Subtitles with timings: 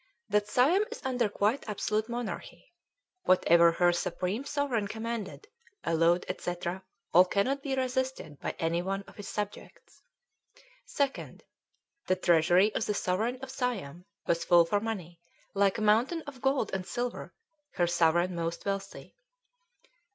[0.29, 2.73] That Siam is under quite absolute Monarchy.
[3.25, 5.45] Whatever her Supreme Sovereign commanded,
[5.83, 6.55] allowed, &c
[7.13, 10.01] all cannot be resisted by any one of his Subjects.
[10.95, 11.37] "2.
[12.07, 15.19] The Treasury of the Sovereign of Siam, was full for money,
[15.53, 17.35] like a mountain of gold and silver;
[17.73, 19.15] Her Sovereign most wealthy.